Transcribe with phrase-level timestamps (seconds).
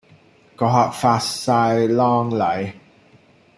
[0.55, 2.73] 個客發哂狼戾